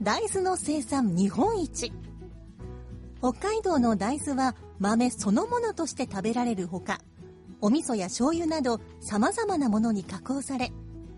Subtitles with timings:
[0.00, 1.92] 大豆の生産日本一。
[3.18, 7.00] 北海道の大豆は豆そのものとして食べられるほか、
[7.60, 10.70] お味噌や醤油など様々なものに加工され、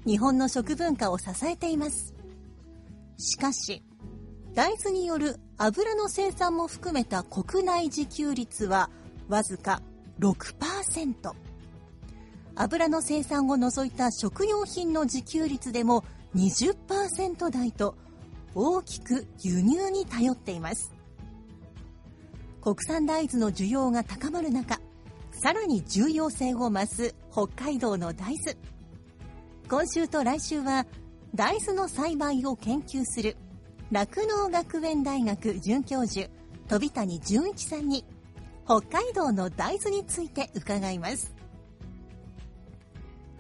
[0.07, 2.15] 日本の食文化を支えています。
[3.19, 3.83] しかし、
[4.55, 8.89] 大豆による油の生産も含めた国内自給率は
[9.29, 9.83] わずか
[10.21, 11.15] 6%。
[12.55, 16.03] 油の生産を除いた食用品の自給率でも
[16.35, 17.95] 20%台と
[18.55, 20.93] 大きく輸入に頼っています。
[22.61, 24.81] 国産大豆の需要が高まる中、
[25.33, 28.57] さらに重要性を増す北海道の大豆。
[29.69, 30.85] 今週と来週は
[31.35, 33.37] 大豆の栽培を研究する
[33.93, 36.29] 酪農学園大学准教授
[36.69, 38.05] 飛谷純一さんに
[38.65, 41.33] 北海道の大豆について伺います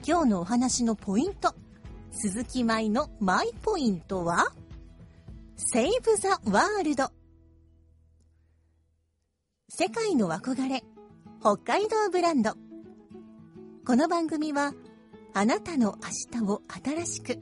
[0.07, 1.53] 今日のお話のポイント
[2.13, 4.53] 鈴木舞のマイポイントは？
[5.63, 7.13] セーブ・ザ・ワールド
[9.69, 10.83] 世界の憧れ
[11.41, 12.55] 北海道ブランド。
[13.87, 14.73] この番組は
[15.35, 15.99] あなたの
[16.33, 17.39] 明日を新しく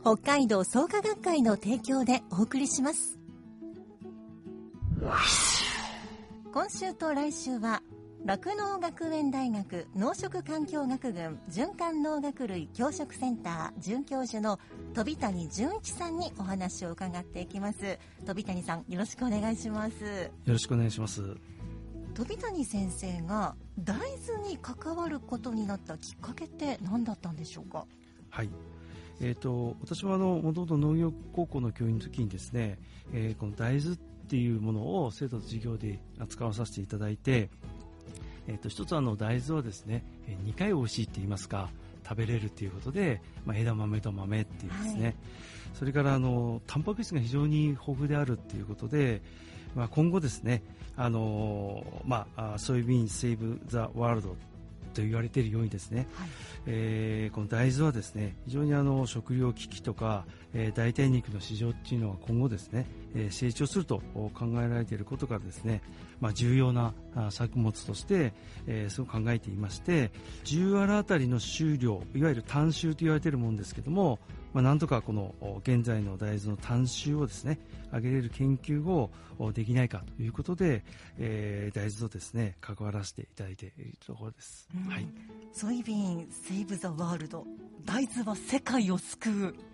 [0.00, 3.18] 北海道創価学会の提供でお送りします。
[6.52, 7.82] 今週と来週は
[8.24, 14.58] 酪農学園大学農食環境学群循環農学類教職センター准教授の
[14.94, 21.36] 飛谷純一さんにお話を伺っていきます飛谷さんよろしくお願いしますよろしくお願いします。
[22.14, 27.84] 飛谷先生が大豆に関わることになったきっかけって何だったんでしょうか？
[28.30, 28.48] はい。
[29.20, 32.78] えっ、と、私はあの、もともと農業高校の教員の時にですね、
[33.12, 37.50] えーこの大豆っていうものを生徒の授業で扱わさせていただいて、
[38.48, 41.70] えっ、と、一つはあの、大豆はですね、え2回美味しいって言いますか、
[42.06, 45.14] 食べれるっていうことで、まあ、枝豆と豆っていうですね、はい。
[45.74, 49.22] それからあの、タンパク質が非常に豊富であるっていうことで、
[49.74, 50.62] まあ、今後ですね、
[50.96, 56.28] あのまあ、あソイビンセーブ・ザ・ワールドと言われているようにですね、はい。
[56.66, 64.30] えーこの大豆はですね非常にあの食料危機とか、えー代替肉の市場っていうのは今後ですね、えー成長すると考
[64.62, 65.82] えられていることからですね、
[66.20, 68.32] まあ、重要なあ作物として、
[68.66, 70.10] えーそう考えていまして
[70.44, 74.18] 10アラあたりの収量いわゆる単収と言われているものですけども、
[74.52, 77.58] まあ、なんとかこのお現在の大豆の単収をですね
[77.92, 80.84] 上げれる研究をおできないかということで、
[81.18, 84.68] えー大豆とですね関わらせていただいているところです。
[84.74, 84.90] うん。
[84.90, 85.06] はい。
[85.52, 87.44] ソイビンセーブ・ザ・ワールド
[87.84, 89.42] 大豆は世界を救う。
[89.44, 89.73] はい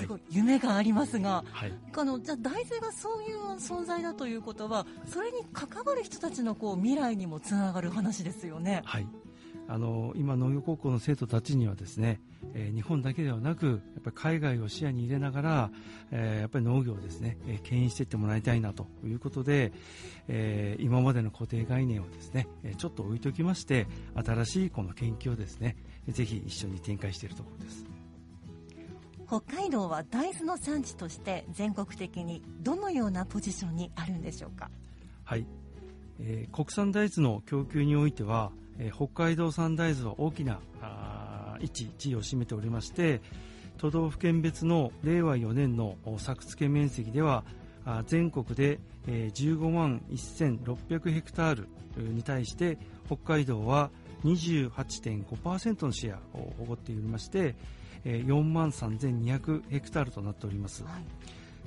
[0.00, 8.82] すごい夢がありますが、はいあのじゃあ大豆がそういう存在だということはそれに関わる人たちのこう未来にもつながる話ですよね。
[8.84, 9.06] はい、
[9.68, 12.20] あの今、農業高校の生徒たちにはですね、
[12.54, 15.70] えー日本だけではなくやっぱり海外を視野に入れながら、
[16.10, 19.72] えーやっぱり農業をですね、えー牽引していってもらいたいなということで、
[20.28, 25.76] えー今までの固定概念をですね、えーちょっと置いときまして新しいこの研究をですね
[26.08, 27.97] ぜひ一緒に展開しているところです。
[29.28, 34.70] 北海道は大豆の産地として全国的にどのようなポジションにあるんでしょうか？
[35.24, 35.44] はい、
[36.18, 43.20] えー国産大豆の供給においては、えー北海道産大豆は大きなあ位置地位を占めておりまして
[43.76, 47.44] 都道府県別の令和4年の作付け面積では
[47.84, 53.90] あ全国で、えー15万1600ヘクタールに対して北海道は
[54.24, 57.54] 28.5%のシェアを誇っておりまして、
[58.04, 60.84] えー4万3200ヘクタールとなっております。
[60.84, 60.92] はい。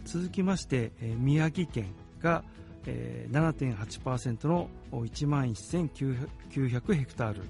[0.05, 2.43] 続きまして、えー宮城県が、
[2.85, 7.41] えー7.8%の1万1900ヘクタール。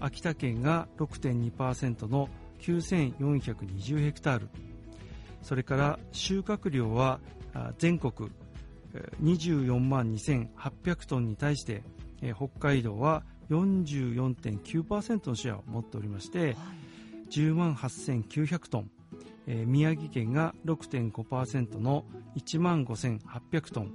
[0.00, 2.28] 秋田県が6.2%の
[2.60, 4.48] 9420ヘクタール。
[5.42, 7.20] それから収穫量は
[7.54, 8.30] あ全国
[8.94, 11.82] えー24万2800トンに対して、
[12.22, 16.54] えー北海道は44.9%のシェアを持っておりまして、
[17.30, 18.90] 10万8900トン、
[19.46, 22.04] えー宮城県が6.5%の
[22.36, 23.92] 1万5800トン、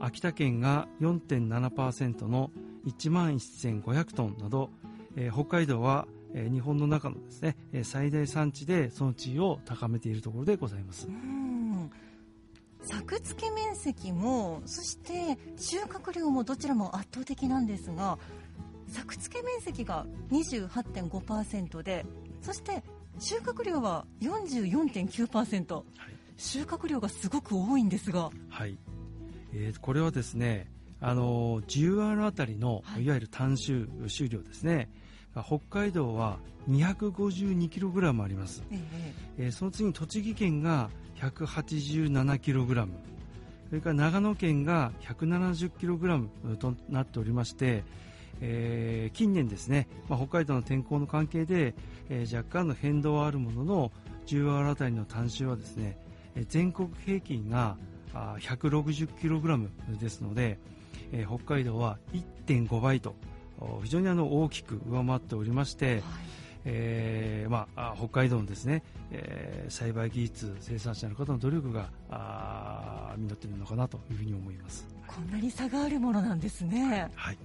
[0.00, 2.50] 秋田県が4.7%の
[2.86, 4.70] 1万1500トンなど、
[5.16, 11.08] えー北海道は、日本の中のですね、最大産地でその地位を高めているところでございます。
[12.82, 18.18] 作付け面積もそして収穫量もどちらも圧倒的なんですが
[18.88, 22.06] 作付け面積が28.5%で
[22.42, 22.82] そして
[23.18, 25.82] 収穫量は44.9%
[26.36, 28.30] 収穫量がすごく多いんですが。
[28.48, 28.78] はい、
[29.52, 30.70] えーこれはですね、
[31.00, 33.04] あのー10アールあたりの、はい。
[33.04, 34.88] い、わゆる単収収量ですね、
[35.34, 36.38] 北海道は
[36.70, 42.88] 252kg あります、えええーその次に栃木県が 187kg
[43.68, 47.84] それから長野県が 170kg となっておりまして、
[48.40, 51.74] えー近年ですね、まあ、北海道の天候の関係で、
[52.08, 53.92] えー若干の変動はあるものの
[54.26, 55.98] 10アールあたりの単収はですね
[56.34, 57.76] えー全国平均が
[58.14, 60.58] あー 160kg ですので、
[61.12, 61.98] えー北海道は
[62.46, 63.14] 1.5倍と
[63.60, 66.02] お非常にあの大きく上回っておりまして、はい。
[66.66, 71.90] えーまあ、あ北海道のですね、えー栽培技術生産者の方の努力が
[73.16, 74.86] 実っているのかなというふうに思います。
[75.06, 77.10] こんなに差があるものなんですね。
[77.14, 77.38] はい、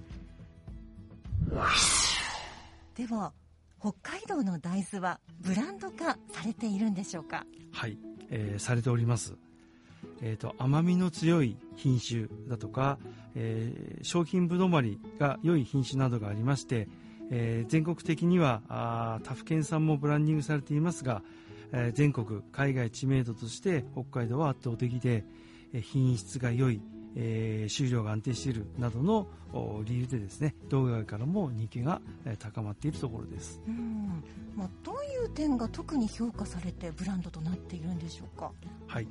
[2.96, 3.32] では
[3.78, 7.44] 北海道の大豆はブランド化されているんでしょうか？
[7.72, 7.98] はい、
[8.30, 9.36] えーされております。
[10.22, 12.98] えーと甘みの強い品種だとか、
[13.34, 16.88] えー商品ぶどまりが良い品種などがありまして、
[17.30, 21.22] えー全国的にはあ他府県産もブランディングされていますが、
[21.72, 25.22] えー全国海外知名度として北海道は圧倒的で、
[25.74, 26.80] えー品質が良い、
[27.16, 33.60] えー収量が安定しているなどのお理由でですね道外からも人気がえー高まっているところです。
[33.66, 34.22] うん、
[34.54, 38.52] まあ、どういう点が特に評価されてブランドとなっているんでしょうか？
[38.86, 39.08] はい、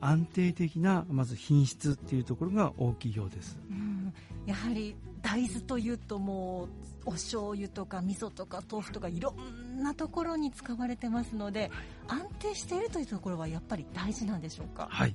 [0.00, 3.58] 安定的なまず品質っていうところが大きいようです。
[3.70, 4.12] うん。
[4.46, 6.68] やはり大豆というともう
[7.04, 9.34] お醤油とか味噌とか豆腐とかいろ
[9.78, 11.70] んなところに使われてますので
[12.08, 14.88] 安定しているというところはやっぱり大事なんでしょうか？
[14.90, 15.14] はい、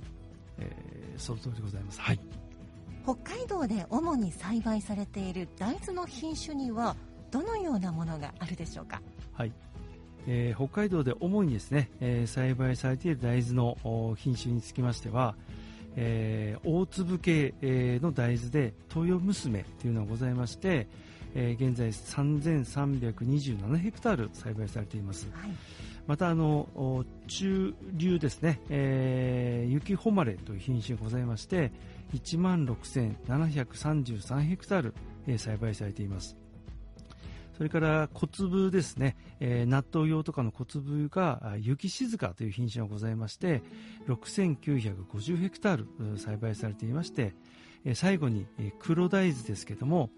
[0.59, 2.01] えーその通りでございます。
[2.01, 2.19] はい、
[3.03, 6.95] 北海道で主に栽培されている大豆の品種には
[7.31, 9.01] どのようなものがあるでしょうか？
[9.33, 9.51] はい。
[10.27, 15.35] えー北海道で主にですね、えー栽培されている大豆のお品種につきましては、
[15.95, 20.87] えー大粒系、えーの大豆で豊娘というのがございまして、
[21.33, 25.27] えー現在3327ヘクタール栽培されています。
[25.31, 25.49] はい
[26.07, 31.71] またあの中流ですね、えー雪誉れという品種がございまして
[32.13, 34.93] 1万6733ヘクタール、
[35.27, 36.37] えー栽培されています。
[37.57, 43.63] それから小粒ですね、えー納豆用とかの小粒が雪静かという品種がございまして
[44.07, 47.33] 6950ヘクタール栽培されていまして、
[47.93, 48.45] 最後に、
[48.79, 50.09] 黒大豆ですけども、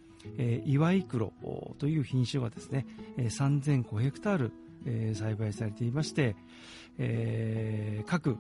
[0.66, 1.32] 岩井黒
[1.78, 2.86] という品種がですね、
[3.18, 4.52] えー3005ヘクタール
[4.88, 6.36] えー栽培されていまして、
[6.98, 8.36] えー各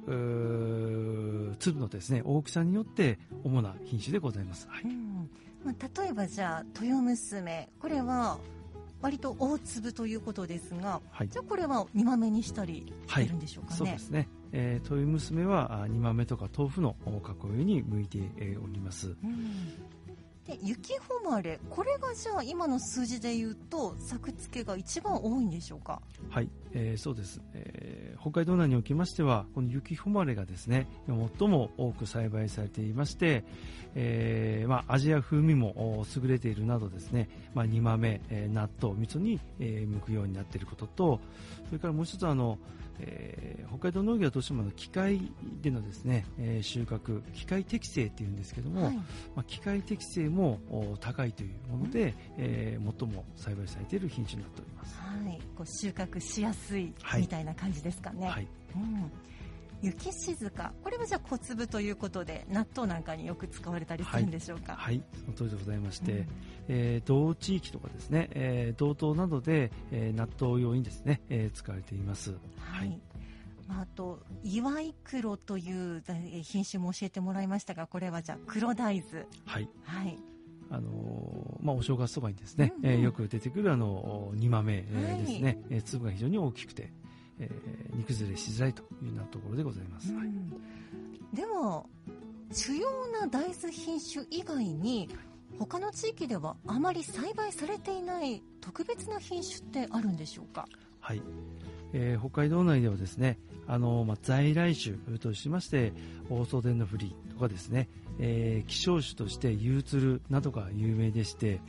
[1.60, 4.68] 粒のですね大きさによって主な品種でございます。
[4.70, 4.84] はい。
[4.84, 5.30] うん。
[5.64, 7.70] まあ、例えばじゃあ豊娘。
[7.80, 8.38] これは
[9.02, 11.30] 割と大粒ということですがはい。
[11.30, 14.28] じゃあこれは煮豆にしたりしてるんでしょうかね、そうですね。
[14.54, 17.12] えー、豊娘はあ煮豆とか豆腐のお
[17.58, 19.16] 囲いに向いてえーおります。
[19.24, 19.74] うん
[20.48, 26.02] で雪誉れこれがじゃあ今の数字で言うと作付けが一番多いんでしょうか？
[26.30, 30.88] はい、えーそうです、えー北海道内におきましてはこの雪誉れがですね
[31.40, 33.46] 最も多く栽培されていまして、
[33.96, 41.20] えーまあ、味や風味もお優れているなどですね、まあ、煮豆、えー納豆味噌に、えー向くようになっていることと
[41.68, 42.58] それからもう一つあの、
[43.00, 48.96] えー北海道農業はどうしてもあの機械でのですね、えー収穫機械適正っていうんですけども、はい。
[48.96, 49.04] ま
[49.38, 55.00] あ、機械適性もお高いというもので、えー最も栽培されている品種になっております。
[55.00, 58.48] はい、こう収穫しやすいはいみたいな感じですかね、はい。
[58.76, 59.12] うん、
[59.82, 60.74] 雪静か。
[60.84, 66.28] これはじゃあ小粒ということで納豆なんかによく使われたりするんでしょうか、はい、その通りでございまして、うん。
[66.70, 72.36] えー同地域とかですね、えー道東などで、えー納豆用にですね、えー使われています。
[72.60, 73.00] はい
[73.68, 79.26] まあ、あと岩井黒というえー品種も教えてもらいましたがこれはじゃあ黒大豆。
[79.46, 79.70] はい。
[79.84, 80.18] はい。
[80.70, 82.92] あのーまあ、お正月そばにですね、うんうん。
[82.92, 86.92] えーよく出てくるあの煮豆、えですね、えー粒が非常に大きくて、
[87.40, 90.14] えー煮崩れしづらいというようなところでございます。
[90.14, 90.50] はいうん。
[91.34, 91.90] でも
[92.52, 95.10] 主要な大豆品種以外に
[95.60, 100.66] 他の地域ではあまり栽培されていない特別な品種ってあるんでしょうか？
[101.00, 101.22] はい、
[101.94, 105.94] えー北海道内ではですねあの、まあ、在来種としまして
[106.30, 111.60] オーソデンのフリーとかですね、えー希少種としてユーツルなどが有名でして、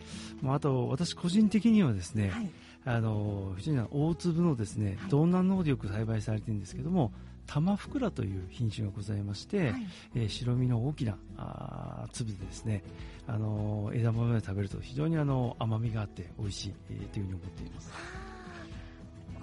[0.41, 2.51] まあ、あと私個人的にはですね、はい。
[2.85, 5.11] あの非常に大粒のですねはい。
[5.11, 7.13] 道南の方でよく栽培されているんですけども
[7.47, 9.87] 玉ふくらという品種がございまして、はい。
[10.15, 12.83] えー白身の大きなあー粒でですね、
[13.27, 17.93] あの枝豆で食べると非常にあの甘みがあって美味しい、えーというふうに思っています。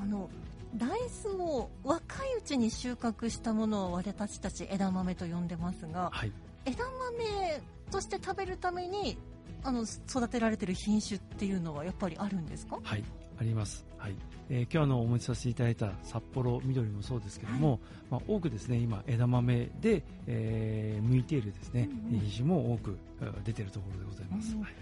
[0.02, 0.30] あの
[0.78, 0.90] 大
[1.24, 6.32] 豆を若いうちに収穫したものを私たち枝豆と呼んでますがはい、
[6.66, 9.18] 枝豆として食べるために
[9.64, 12.78] あの育てられてる品種っていうのはやっぱりあるんですか？
[12.84, 13.04] はい、
[13.40, 13.86] あります。
[13.98, 14.16] はい、
[14.50, 17.80] えー今日あのお持ちさせていただいた札幌緑もそうですけども、
[18.12, 24.54] まあ、多くですね今枝豆で、えー向いているですね、うんうん品種も多くあ出ているところでございます。
[24.54, 24.62] うん。
[24.62, 24.74] はい。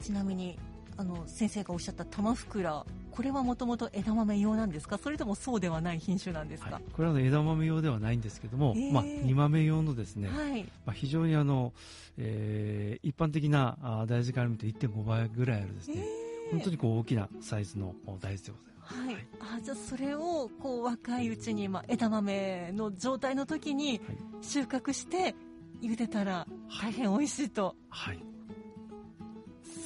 [0.00, 0.58] ちなみに
[0.96, 4.98] あの先生がおっしゃった玉ふくらこれはもともと枝豆用なんですか？
[4.98, 8.92] それともそうではない品種なんですか、はい、これは枝豆用ではないんですけども、えー。
[8.92, 10.62] まあ、煮豆用のですね、はい。
[10.86, 11.72] まあ、非常にあの、
[12.18, 16.04] えー一般的なあ大豆から見ると1.5倍ぐらいあるですね、
[16.50, 18.94] 本当にこう大きなサイズのお大豆でございます。
[18.94, 19.16] はい、
[19.58, 24.00] あじゃあそれをこう若いうちに、まあ、枝豆の状態の時に
[24.40, 25.34] 収穫して
[25.80, 26.46] 茹でたら
[26.80, 27.74] 大変美味しいと。
[27.88, 28.18] はい、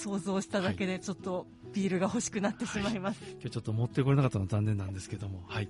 [0.01, 5.69] 想像しただけでちょっとビールが欲しくなってしまいます、今日ちょっと持ってこれなかったのは残念なんですけども、はい、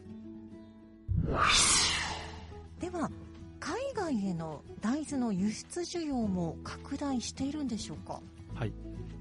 [2.80, 3.10] では
[3.58, 8.20] 海外への大豆の輸出需要も拡大しているんでしょうか？
[8.54, 8.72] はい。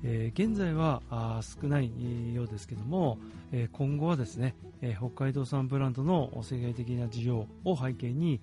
[0.03, 3.17] えー現在はあー少ないようですけども、
[3.51, 8.39] えー今後はですね、えー北海道産ブランドの世界的な需要を背景に、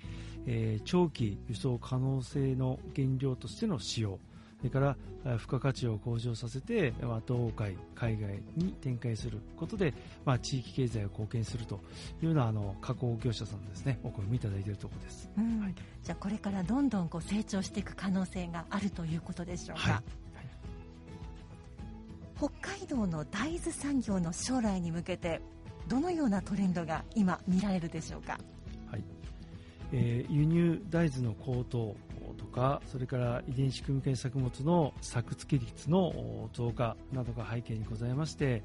[0.47, 4.19] えー長期輸送可能性の原料としての使用
[4.63, 4.97] それから
[5.39, 9.93] 付加価値を向上させて、まあ、道海、海外に展開することで、
[10.25, 11.81] まあ、地域経済を貢献すると
[12.23, 13.99] いうようなあの加工業者さんですね。
[14.05, 15.29] お声みいただいているところです。
[15.37, 15.61] うん。
[15.63, 15.75] はい。
[16.05, 20.03] じゃあこれからどんどんこう成長していく可能性があるということでしょうか、はい。
[22.37, 25.41] 北海道の大豆産業の将来に向けて
[25.89, 28.39] どのようなトレンドが今見られるでしょうか。
[28.89, 29.05] はい。
[29.93, 31.97] えー輸入大豆の高騰
[32.53, 38.63] とかそれから遺伝子組み換え作物の作付け率のお増加などが背景にございまして、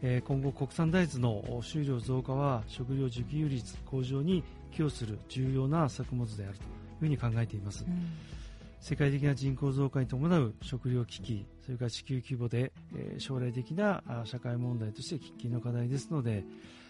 [0.00, 4.42] えー今後国産大豆のお収量増加は食料自給率向上に
[4.72, 6.68] 寄与する重要な作物であるという
[7.00, 7.84] ふうに考えています、
[8.80, 16.44] 世界的な人口増加に伴う食料危機、それから地球規模で、えー将来的なあ社会問題として喫緊の課題ですので、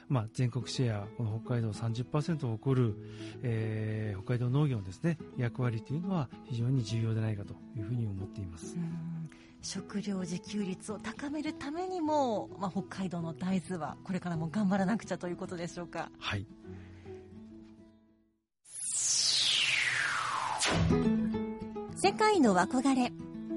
[0.09, 2.95] まあ、全国シェア、この北海道30%を誇る、
[3.43, 8.77] えー北海道農業のですね、役割というのは非常に重要でないかというふうに思っています。
[8.77, 16.47] うん食料自給率を高めるためにも、まあ、北海道の大豆はこれからも頑張らなくちゃということでしょうかはい。
[21.97, 23.13] 世界の憧れ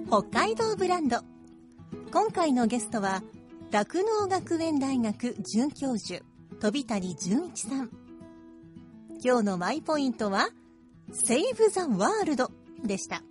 [0.07, 1.19] 北海道ブランド
[2.11, 3.21] 今回のゲストは
[3.71, 6.23] 酪農学園大学准教授
[6.61, 7.89] 飛谷純一さん。
[9.23, 10.49] 今日のマイポイントは
[11.11, 12.51] セーブ・ザ・ワールド
[12.85, 13.23] でした。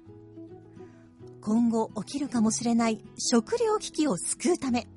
[1.40, 4.88] 今後起きるかもしれない食糧危機を救うため。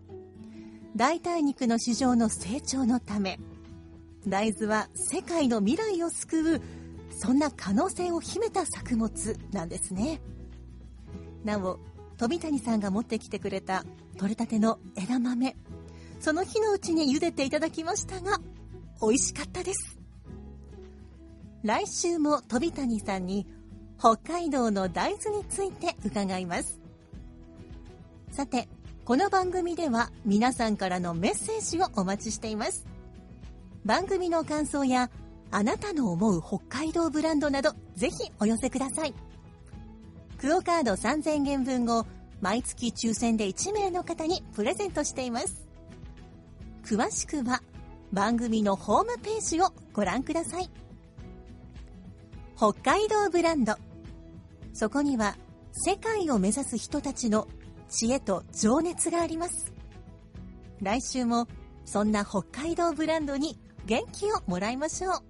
[0.96, 3.40] 代替肉の市場の成長のため。
[4.28, 6.62] 大豆は世界の未来を救う
[7.12, 10.22] そんな可能性を秘めた作物なんですね。
[11.44, 11.78] なお
[12.18, 13.86] 飛谷さんが持ってきてくれた
[14.18, 15.56] 取れたての枝豆。
[16.24, 18.40] その日のうちに茹でていただきましたが
[19.02, 19.98] 美味しかったです。
[21.64, 23.46] 来週も飛谷さんに
[24.00, 26.80] 北海道の大豆について伺います。
[28.32, 28.70] さて
[29.04, 32.86] この番組では皆さんからのメッセージをお待ちしています。
[33.84, 35.10] 番組の感想や
[35.52, 39.14] あなたの思う北海道ブランドなどぜひお寄せください。
[40.40, 42.06] クオカード3000元分を
[42.40, 45.73] 毎月抽選で1名の方にプレゼントしています。
[46.84, 47.62] 詳しくは
[48.12, 50.70] 番組のホームページをご覧ください。
[52.56, 53.76] 北海道ブランド。
[54.74, 55.36] そこには
[55.72, 57.48] 世界を目指す人たちの
[57.90, 59.74] 知恵と情熱があります。
[60.82, 61.48] 来週も
[61.86, 65.24] そんな北海道ブランドに元気をもらいましょう。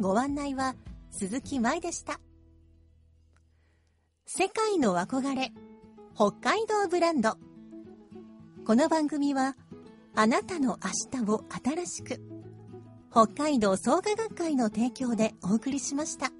[0.00, 0.76] ご案内は
[1.10, 2.20] 鈴木舞でした。
[4.26, 5.52] 世界の憧れ
[6.14, 7.36] 北海道ブランド。
[8.64, 9.56] この番組は
[10.14, 10.78] あなたの
[11.12, 12.20] 明日を新しく
[13.10, 16.30] 北海道創価学会の提供でお送りしました。